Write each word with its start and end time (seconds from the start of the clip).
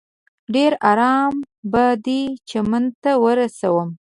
ډېر 0.53 0.71
ارام 0.91 1.33
به 1.71 1.85
دې 2.05 2.21
چمن 2.49 2.83
ته 3.01 3.11
ورسوم. 3.23 3.89